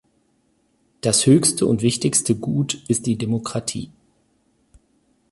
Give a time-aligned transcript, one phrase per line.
[1.01, 3.91] Das höchste und wichtigste Gut ist die Demokratie.